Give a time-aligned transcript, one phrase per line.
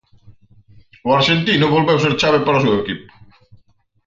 [1.07, 3.07] O arxentino volveu ser chave para o seu equipo.